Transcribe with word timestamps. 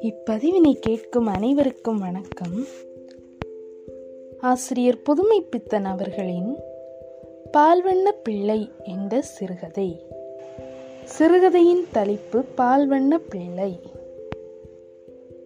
இப்பதிவினை 0.00 0.72
கேட்கும் 0.72 1.26
அனைவருக்கும் 1.26 1.98
வணக்கம். 1.98 2.64
ஆசிரியர் 4.40 5.02
புதுமை 5.02 5.40
பித்தன் 5.40 5.84
அவர்களின் 5.84 6.56
பால்வண்ண 7.56 8.10
பிள்ளை 8.22 8.68
என்ற 8.82 9.22
சிறுகதை. 9.22 10.06
சிறுகதையின் 11.04 11.84
தலைப்பு 11.92 12.44
பால்வண்ண 12.56 13.18
பிள்ளை. 13.28 13.80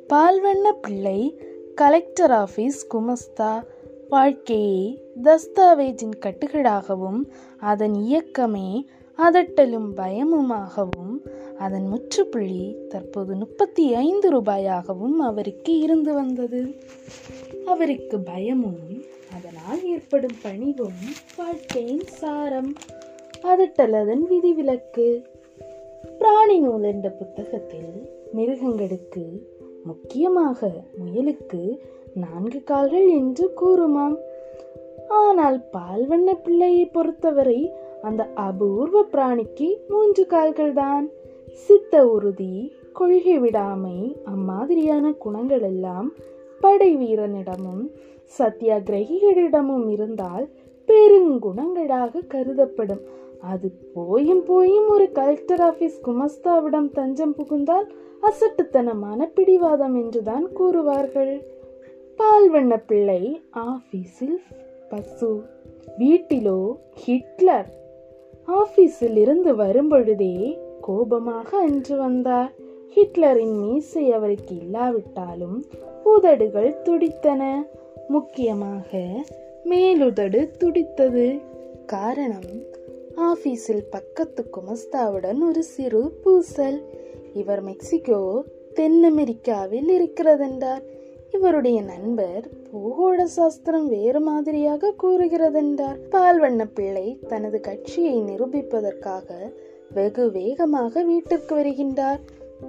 பால்வண்ண 0.09 0.73
பிள்ளை 0.81 1.41
கலெக்டர் 1.75 2.31
ஆபீஸ் 2.31 2.87
குமஸ்தா 2.95 3.63
வாழ்க்கையை 4.09 5.03
தஸ்தாவேஜின் 5.23 6.19
கட்டுகளாகவும் 6.21 7.31
அதன் 7.59 7.95
இயக்கமே 7.95 8.85
அதட்டலும் 9.19 9.89
பயமுமாகவும் 9.97 11.15
அதன் 11.59 11.87
முற்றுப்புள்ளி 11.87 12.77
தற்போது 12.89 13.35
முப்பத்தி 13.35 13.95
ஐந்து 13.95 14.31
ரூபாயாகவும் 14.31 15.17
அவருக்கு 15.19 15.79
இருந்து 15.79 16.15
வந்தது. 16.15 16.75
அவருக்கு 17.67 18.21
பயமும் 18.21 19.05
அதனால் 19.37 19.85
ஏற்படும் 19.85 20.39
பணிவும் 20.43 21.01
வாழ்க்கையின் 21.37 22.07
சாரம் 22.07 22.73
அதட்டல் 23.43 23.93
அதன் 23.93 24.27
விதிவிலக்கு. 24.27 25.27
பிராணி 26.19 26.59
நூல் 26.61 26.83
என்ற 26.83 27.09
புத்தகத்தில் 27.11 28.09
மிருகங்களுக்கு 28.33 29.51
முக்கியமாக 29.85 30.71
முயலுக்கு 30.99 31.79
நான்கு 32.15 32.65
கால்கள் 32.65 33.09
என்று 33.09 33.51
கூறுமாம். 33.61 34.17
ஆனால் 35.09 35.65
பால்வண்ண 35.73 36.35
பிள்ளையை 36.45 36.87
பொறுத்தவரை 36.87 37.73
அந்த 38.03 38.23
அபூர்வ 38.35 39.01
பிராணிக்கு 39.13 39.69
மூன்று 39.89 40.27
கால்கள் 40.27 40.73
தான் 40.73 41.07
சித்த 41.65 41.95
உறுதி 42.07 42.55
கொள்கை 42.93 43.37
விடாமை 43.39 43.99
அம்மாதிரியான 44.25 45.13
குணங்கள் 45.13 45.61
எல்லாம் 45.61 46.09
படை 46.61 46.91
வீரனிடமும் 46.97 47.85
சத்தியாகிரகிகளிடமும் 48.39 49.87
இருந்தால் 49.91 50.45
பெருங்குணங்களாக 50.89 52.23
கருதப்படும். 52.29 53.03
அது 53.41 53.69
போயும் 53.95 54.45
போயும் 54.45 54.89
ஒரு 54.89 55.07
கலெக்டர் 55.13 55.61
ஆபீஸ் 55.61 55.97
குமஸ்தாவிடம் 56.05 56.91
தஞ்சம் 56.91 57.35
புகுந்தால் 57.35 57.89
அசட்டுத்தனமான 58.23 59.27
பிடிவாதம் 59.35 59.95
என்றுதான் 59.95 60.47
கூறுவார்கள். 60.59 61.35
பால்வண்ண 62.19 62.73
பிள்ளை 62.87 63.23
ஆபீஸில் 63.67 64.39
பசு 64.91 65.31
வீட்டிலோ 65.99 66.59
ஹிட்லர் 67.05 67.71
ஆபீஸில் 68.47 69.17
இருந்து 69.17 69.57
வரும்பொழுதே 69.57 70.59
கோபமாக 70.81 71.59
அன்று 71.59 71.97
வந்தார். 71.97 72.53
ஹிட்லரின் 72.95 73.57
மீசை 73.57 74.13
அவருக்கு 74.13 74.57
இல்லாவிட்டாலும் 74.57 75.65
உதடுகள் 76.05 76.83
துடித்தன. 76.83 77.65
முக்கியமாக 78.09 79.09
மேலுதடு 79.65 80.51
துடித்தது. 80.51 81.41
காரணம் 81.87 82.71
ஆபீஸில் 83.17 83.85
பக்கத்து 83.91 84.51
குமஸ்தாவுடன் 84.53 85.39
ஒரு 85.49 85.63
சிறு 85.63 86.13
பூசல். 86.25 86.83
இவர் 87.35 87.63
மெக்சிகோ 87.63 88.45
தென் 88.75 89.03
அமெரிக்காவில் 89.03 89.89
இருக்கிறதென்றார். 90.01 90.83
இவருடைய 91.33 91.83
நண்பர் 91.83 92.49
பூகோள 92.73 93.23
சாஸ்திரம் 93.23 93.89
வேறு 93.89 94.21
மாதிரியாக 94.21 94.95
கூறுகிறதென்றார். 95.03 95.99
பால்வண்ண 96.11 96.65
பிள்ளை 96.75 97.19
தனது 97.29 97.61
கட்சியை 97.61 98.23
நிரூபிப்பதற்காக 98.23 99.53
வெகு 99.95 100.31
வேகமாக 100.31 101.03
வீட்டிற்கு 101.03 101.57
வருகின்றார். 101.57 102.21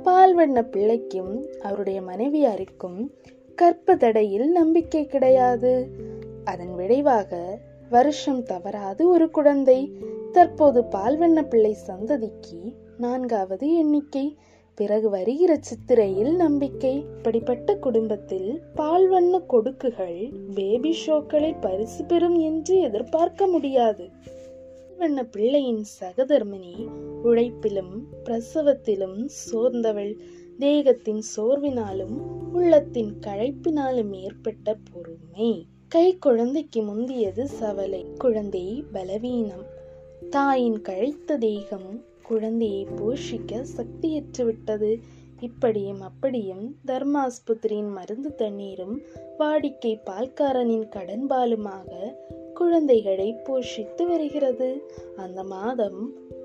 பால்வண்ண 0.04 0.70
பிள்ளைக்கும் 0.70 1.46
அவருடைய 1.62 2.02
மனைவியாருக்கும் 2.02 3.10
கற்பதடையில் 3.62 4.46
நம்பிக்கை 4.46 5.06
கிடையாது. 5.06 5.88
அதன் 6.44 6.76
விளைவாக 6.76 7.60
வருஷம் 7.90 8.44
தவறாது 8.44 9.08
ஒரு 9.08 9.32
குழந்தை. 9.32 9.92
தற்போது 10.32 10.82
பால்வண்ண 10.82 11.48
பிள்ளை 11.48 11.78
சந்ததிக்கு 11.88 12.76
நான்காவது 12.98 13.76
எண்ணிக்கை. 13.76 14.38
பிறகு 14.76 15.10
வருகிற 15.10 15.58
சித்திரையில் 15.62 16.36
நம்பிக்கை. 16.36 16.96
இப்படிப்பட்ட 16.96 17.76
குடும்பத்தில் 17.76 18.62
பால்வண்ண 18.76 19.46
கொடுக்குகள் 19.46 20.34
பேபி 20.56 20.98
ஷோக்களை 21.06 21.56
பரிசு 21.62 22.04
பெறும் 22.04 22.40
என்று 22.40 22.80
எதிர்பார்க்க 22.80 23.48
முடியாது. 23.48 24.10
வண்ண 24.98 25.24
பிள்ளையின் 25.24 25.84
சகதர்மினி 26.02 26.88
உழைப்பிலும் 27.24 28.04
பிரசவத்திலும் 28.24 29.30
சோர்ந்தவள். 29.52 30.16
தேகத்தின் 30.60 31.24
சோர்வினாலும் 31.38 32.18
உள்ளத்தின் 32.54 33.20
கழைப்பினாலும் 33.20 34.14
ஏற்பட்ட 34.14 34.78
பொறுமை. 34.92 35.66
கை 35.88 36.18
குழந்தைக்கு 36.18 36.82
முந்தியது 36.82 37.48
சவலை. 37.60 38.18
குழந்தை 38.18 38.84
பலவீனம். 38.92 39.66
தாயின் 40.30 40.82
கழைத்த 40.82 41.38
தேகம் 41.38 42.12
குழந்தையை 42.34 42.84
போஷிக்க 43.00 43.62
சக்தியற்று 43.78 44.44
விட்டது 44.46 44.90
இப்படியும் 45.40 46.02
அப்படியும் 46.02 46.64
தர்மாஸ்பத்திரியின் 46.88 47.92
மருந்து 47.92 48.30
தண்ணீரும் 48.36 48.96
வாடிக்கை 49.40 49.94
பால்காரனின் 50.06 50.86
கடன்பாலுமாக 50.96 51.90
குழந்தைகளை 52.54 53.30
போஷித்து 53.46 54.04
வருகிறது. 54.08 54.70
அந்த 55.16 55.40
மாதம் 55.44 56.00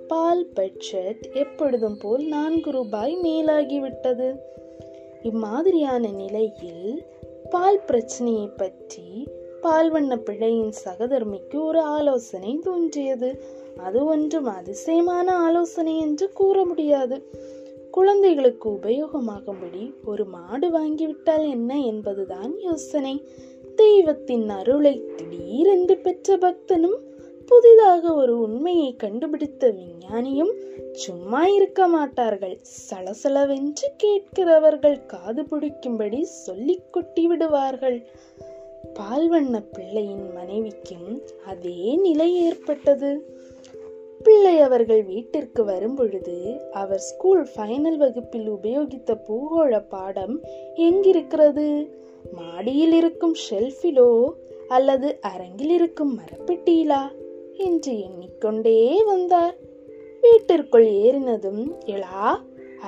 பால் 0.09 0.45
பட்ஜெட் 0.55 1.25
எப்பொழுதும் 1.35 1.99
போல் 1.99 2.25
நான்கு 2.27 2.71
ரூபாய் 2.71 3.15
மேலாகிவிட்டது. 3.23 4.29
இம்மாதிரியான 5.23 6.05
நிலையில் 6.13 6.87
பால் 7.51 7.83
பிரச்சனையை 7.87 8.47
பற்றி 8.57 9.09
பால்வண்ண 9.63 10.17
பிழையின் 10.17 10.73
சகதர்மிக்கு 10.85 11.65
ஒரு 11.65 11.81
ஆலோசனை 11.81 12.59
தோன்றியது. 12.63 13.43
அது 13.77 14.05
ஒன்றும் 14.05 14.45
அதிசயமான 14.45 15.37
ஆலோசனை 15.37 15.99
என்று 15.99 16.33
கூற 16.33 16.65
முடியாது. 16.65 17.31
குழந்தைகளுக்கு 17.91 18.71
உபயோகமாகும்படி 18.71 19.93
ஒரு 20.05 20.25
மாடு 20.25 20.69
வாங்கிவிட்டால் 20.71 21.51
என்ன 21.51 21.79
என்பதுதான் 21.79 22.59
யோசனை. 22.59 23.27
தெய்வத்தின் 23.77 24.49
அருளை 24.49 25.03
திடீரென்று 25.17 25.97
பெற்ற 25.97 26.37
பக்தனும் 26.37 26.99
புதிதாக 27.47 28.15
ஒரு 28.15 28.41
உண்மையை 28.41 28.97
கண்டுபிடித்த 28.97 29.69
விஞ்ஞானியும் 29.69 30.53
சும்மா 30.93 31.47
இருக்க 31.47 31.87
மாட்டார்கள். 31.87 32.59
சலசலவென்று 32.91 33.89
கேட்கிறவர்கள் 33.97 35.07
காது 35.07 35.43
பிடிக்கும்படி 35.43 36.23
சொல்லிக் 36.23 36.93
கொட்டி 36.93 37.27
விடுவார்கள். 37.27 38.07
பால்வண்ண 38.99 39.63
பிள்ளையின் 39.73 40.33
மனைவிக்கும் 40.33 41.23
அதே 41.47 41.97
நிலை 41.97 42.37
ஏற்பட்டது. 42.37 43.37
பிள்ளை 44.23 44.61
அவர்கள் 44.61 45.03
வீட்டிற்கு 45.03 45.65
வரும்பொழுது 45.65 46.61
அவர் 46.73 46.99
ஸ்கூல் 46.99 47.49
ஃபைனல் 47.57 47.97
வகுப்பில் 47.97 48.51
உபயோகித்த 48.51 49.19
பூகோள 49.29 49.89
பாடம் 49.89 50.41
எங்கிருக்கிறது? 50.77 51.91
மாடியில் 52.33 52.93
இருக்கும் 52.93 53.35
ஷெல்ஃபிலோ 53.51 54.33
அல்லது 54.69 55.19
அரங்கில் 55.21 55.71
இருக்கும் 55.71 56.19
மரப்பெட்டியிலா? 56.19 57.13
என்று 57.57 58.01
எண்ணிக்கொண்டே 58.01 59.05
வந்தார். 59.05 59.57
வீட்டிற்குள் 60.21 60.87
ஏறினதும் 60.87 61.73
எழா 61.87 62.41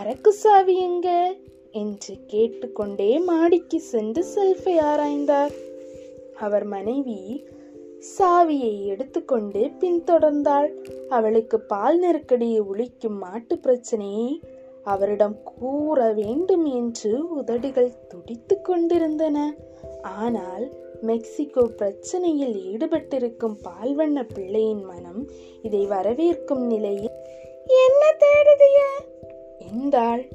அரக்கு 0.03 0.28
சாவி 0.28 0.78
எங்க? 0.78 1.34
என்று 1.72 2.16
கேட்டுக்கொண்டே 2.26 3.19
மாடிக்கு 3.19 3.81
சென்று 3.81 4.25
செல்ஃபை 4.34 4.76
ஆராய்ந்தார். 4.78 5.69
அவர் 6.41 6.65
மனைவி 6.65 7.45
சாவியை 8.19 8.84
எடுத்துக்கொண்டு 8.87 9.71
பின்தொடர்ந்தாள். 9.81 10.71
அவளுக்கு 11.09 11.61
பால் 11.61 11.99
நெருக்கடியை 11.99 12.61
ஒழிக்கும் 12.61 13.19
மாட்டு 13.19 13.59
பிரச்சனையை 13.59 14.41
அவரிடம் 14.85 15.43
கூற 15.43 16.12
வேண்டும் 16.12 16.64
என்று 16.64 17.29
உதடுகள் 17.29 18.06
துடித்து 18.09 18.61
கொண்டிருந்தன. 18.61 19.55
ஆனால் 20.03 20.70
மெக்சிகோ 21.00 21.61
பிரச்சனையில் 21.61 22.56
ஈடுபட்டிருக்கும் 22.73 23.56
பால்வண்ண 23.64 24.26
பிள்ளையின் 24.35 24.85
மனம் 24.85 25.29
இதை 25.62 25.87
வரவேற்கும் 25.87 26.67
நிலையில் 26.67 27.11
என்ன 27.67 28.17
தேடுதிய? 28.19 28.79
என்றாள். 29.73 30.29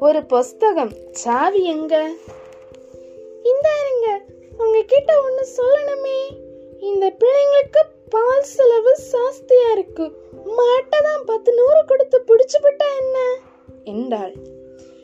ஒரு 0.00 0.24
புஸ்தகம். 0.24 0.90
சாவி 1.10 1.64
எங்க? 1.64 2.12
சொல்லணுமே. 5.56 6.20
இந்த 6.80 7.12
பிள்ளைங்களுக்கு 7.18 7.82
பால் 8.08 8.42
செலவு 8.42 8.96
சாஸ்தியா 9.12 9.72
இருக்கு. 9.72 10.12
மாட்டை 10.46 11.02
தான் 11.02 11.24
பத்து 11.26 11.54
நூறு 11.54 11.84
கொடுத்து 11.84 12.24
பிடிச்சு 12.26 12.62
விட்டா 12.62 12.98
என்ன? 12.98 13.36
என்றாள். 13.84 14.32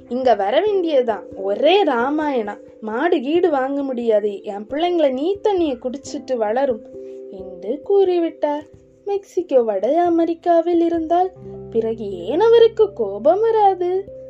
இங்க 0.09 0.35
வர 0.35 0.61
வேண்டியதுதான். 0.61 1.27
ஒரே 1.37 1.83
ராமாயணம். 1.83 2.59
மாடு 2.81 3.21
கீடு 3.21 3.51
வாங்க 3.51 3.83
முடியாது. 3.83 4.43
என் 4.43 4.67
பிள்ளைங்களை 4.71 5.13
நீ 5.13 5.41
தண்ணியை 5.43 5.79
குடிச்சிட்டு 5.79 6.37
வளரும் 6.37 6.83
என்று 7.31 7.83
கூறிவிட்டார். 7.89 8.63
மெக்சிகோ 9.05 9.63
வட 9.63 10.03
அமெரிக்காவில் 10.03 10.81
இருந்தால் 10.81 11.33
பிறகு 11.71 12.25
ஏன் 12.25 12.41
அவருக்கு 12.41 12.93
கோபம் 12.93 13.41
வராது? 13.41 14.21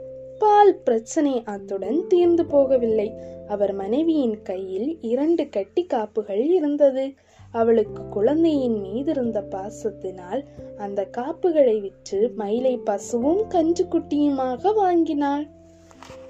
பால் 0.43 0.73
பிரச்சனை 0.85 1.35
அத்துடன் 1.45 1.99
தீர்ந்து 2.07 2.45
போகவில்லை. 2.45 3.09
அவர் 3.47 3.73
மனைவியின் 3.75 4.39
கையில் 4.43 4.91
இரண்டு 5.01 5.45
கட்டி 5.49 5.83
காப்புகள் 5.87 6.43
இருந்தது. 6.51 7.05
அவளுக்கு 7.53 8.03
குழந்தையின் 8.09 8.77
மீதிருந்த 8.85 9.39
பாசத்தினால் 9.51 10.43
அந்த 10.77 11.01
காப்புகளை 11.17 11.77
விற்று 11.81 12.21
மயிலை 12.37 12.75
பசுவும் 12.77 13.43
கன்று 13.49 13.85
குட்டியுமாக 13.85 14.73
வாங்கினாள். 14.75 15.45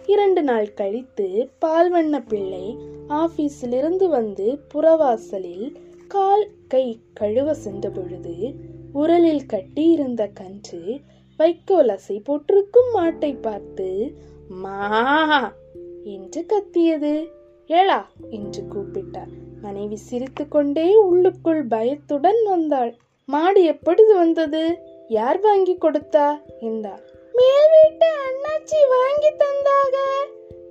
இரண்டு 0.07 0.43
நாள் 0.43 0.71
கழித்து 0.73 1.29
பால்வண்ண 1.61 2.17
பிள்ளை 2.29 2.65
ஆபீஸிலிருந்து 3.09 4.09
வந்து 4.09 4.47
புறவாசலில் 4.75 5.69
கால் 6.09 6.47
கை 6.69 6.87
கழுவ 7.15 7.55
சென்ற 7.55 7.87
பொழுது 7.91 8.37
உரலில் 8.95 9.47
கட்டி 9.47 9.85
இருந்த 9.91 10.23
கன்று 10.41 10.83
வைக்கோல் 11.43 11.89
அசை 11.89 12.25
போட்டிருக்கும் 12.25 12.95
மாட்டை 12.95 13.41
பார்த்து 13.41 14.15
மா! 14.49 15.53
என்று 16.05 16.47
கத்தியது. 16.47 17.33
ஏழா 17.67 18.11
என்று 18.31 18.63
கூப்பிட்டார். 18.63 19.33
மனைவி 19.63 19.97
சிரித்துக்கொண்டே 19.97 20.95
உள்ளுக்குள் 20.95 21.65
பயத்துடன் 21.65 22.43
வந்தாள். 22.45 22.97
மாடு 23.27 23.65
எப்படிது 23.65 24.15
வந்தது? 24.15 24.79
யார் 25.09 25.41
வாங்கி 25.41 25.75
கொடுத்தா? 25.75 26.41
என்றார். 26.61 27.03
மேல் 27.33 27.71
வீட்டு 27.71 28.07
அண்ணாச்சி 28.07 28.81
வாங்கி 28.89 29.31
தந்தாக 29.31 29.97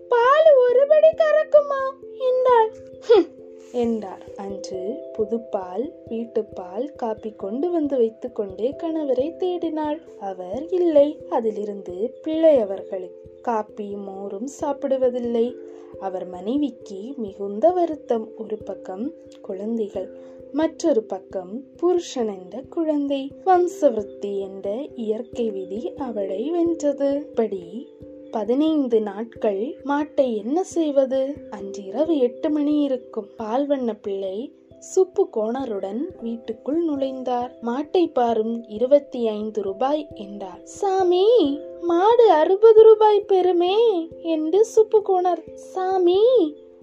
பால் 0.09 0.49
ஒருபடி 0.57 1.11
கறக்குமா? 1.15 1.83
என்றாள். 2.19 2.71
"ஹும்," 3.01 3.40
என்றார். 3.71 4.23
அன்று 4.35 4.97
புதுப்பால் 5.17 5.91
வீட்டுப்பால் 6.09 6.95
காப்பி 6.95 7.31
கொண்டு 7.31 7.71
வந்து 7.71 7.97
வைத்துக்கொண்டே 7.97 8.75
கணவரை 8.83 9.27
தேடினாள். 9.37 9.99
அவர் 10.19 10.67
இல்லை 10.69 11.17
அதிலிருந்து 11.29 12.19
பிள்ளை 12.21 12.57
அவர்களுக்கு 12.57 13.39
காப்பி 13.41 13.95
மோரும் 13.95 14.47
சாப்பிடுவதில்லை. 14.61 15.55
அவர் 15.99 16.27
மனைவிக்கு 16.27 17.13
மிகுந்த 17.17 17.69
வருத்தம். 17.69 18.29
ஒரு 18.37 18.57
பக்கம் 18.57 19.11
குழந்தைகள் 19.41 20.17
மற்றொரு 20.51 21.03
பக்கம் 21.03 21.63
புருஷன் 21.77 22.39
என்ற 22.39 22.61
குழந்தை. 22.69 23.31
வம்சவருத்தி 23.45 24.39
என்ற 24.39 24.87
இயற்கை 24.95 25.49
விதி 25.49 25.93
அவளை 25.93 26.49
வென்றது. 26.49 27.31
படி 27.35 27.89
பதினைந்து 28.31 29.01
நாட்கள் 29.01 29.81
மாட்டை 29.85 30.37
என்ன 30.37 30.63
செய்வது? 30.63 31.33
அன்றிரவு 31.49 32.17
எட்டு 32.17 32.49
மணி 32.49 32.81
இருக்கும் 32.81 33.29
பால்வண்ண 33.37 33.93
பிள்ளை 34.01 34.37
சுப்பு 34.79 35.29
கோணருடன் 35.33 36.01
வீட்டுக்குள் 36.21 36.85
நுழைந்தார். 36.85 37.51
மாட்டை 37.61 38.13
பாரும் 38.13 38.67
இருபத்தி 38.67 39.27
ஐந்து 39.27 39.61
ரூபாய் 39.61 40.07
என்றார். 40.15 40.61
சாமி 40.63 41.59
மாடு 41.81 42.29
அறுபது 42.29 42.83
ரூபாய் 42.83 43.25
பெறுமே 43.27 43.77
என்று 44.21 44.65
சுப்பு 44.65 45.01
கோணர். 45.09 45.43
சாமி 45.55 46.21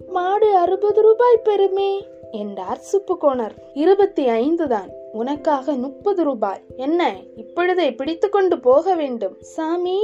மாடு 0.07 0.55
அறுபது 0.55 1.01
ரூபாய் 1.01 1.41
பெறுமே 1.43 1.91
என்றார் 2.31 2.79
சுப்பு 2.79 3.17
கோணர். 3.21 3.55
இருபத்தி 3.73 4.27
ஐந்து 4.27 4.67
தான் 4.67 4.89
உனக்காக 5.11 5.73
முப்பது 5.73 6.23
ரூபாய். 6.23 6.61
என்ன 6.75 7.15
இப்பொழுதே 7.35 7.93
பிடித்து 7.93 8.29
கொண்டு 8.29 8.59
போக 8.59 8.95
வேண்டும். 8.95 9.35
சாமி 9.39 10.01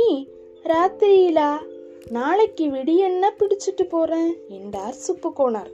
ராத்திரியிலா? 0.69 1.49
நாளைக்கு 2.09 2.65
விடி 2.69 2.93
என்ன 2.97 3.25
பிடிச்சிட்டு 3.39 3.83
போறேன்? 3.89 4.31
என்றார் 4.47 4.95
சுப்பு 5.05 5.29
கோணர் 5.37 5.69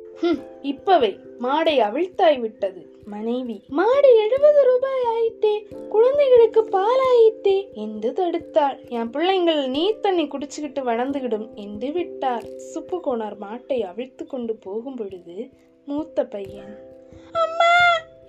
இப்பவே 0.62 1.12
மாடை 1.40 1.76
அவிழ்த்தாய் 1.88 2.40
விட்டது. 2.40 2.82
மனைவி 3.06 3.56
மாடு 3.70 4.10
எழுபது 4.24 4.60
ரூபாய் 4.64 5.04
ஆயிட்டே 5.14 5.54
குழந்தைகளுக்கு 5.90 6.64
பால் 6.76 7.04
ஆயிட்டே 7.12 7.56
என்று 7.76 8.12
தடுத்தாள். 8.12 8.78
என் 8.90 9.10
பிள்ளைங்கள் 9.10 9.62
நீர் 9.70 10.00
தண்ணி 10.00 10.26
குடிச்சுக்கிட்டு 10.26 10.84
வளர்ந்துகிடும் 10.90 11.48
என்று 11.66 11.92
விட்டார். 11.92 12.46
சுப்பு 12.72 13.00
கோணர் 13.06 13.38
மாட்டை 13.46 13.80
அவிழ்த்து 13.92 14.26
கொண்டு 14.26 14.56
போகும் 14.56 14.96
பொழுது 14.96 15.38
மூத்த 15.88 16.26
பையன் 16.26 16.74
அம்மா 17.44 17.74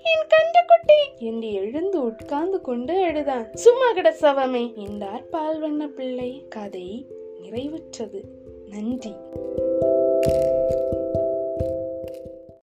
என் 0.02 0.26
கண்டுக்குட்டி 0.26 1.18
என்று 1.18 1.52
எழுந்து 1.52 2.04
உட்கார்ந்து 2.04 2.60
கொண்டு 2.60 3.04
அழுதான் 3.04 3.52
சும்மா 3.54 3.92
கிட 3.92 4.14
சவமே. 4.20 4.74
என்றார் 4.74 5.24
பால்வண்ண 5.32 5.86
பிள்ளை. 5.86 6.46
கதை 6.48 7.06
நிறைவுற்றது. 7.42 8.20
நன்றி. 8.68 9.14